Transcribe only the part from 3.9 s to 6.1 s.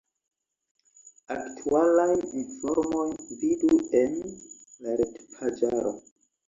en la retpaĝaro.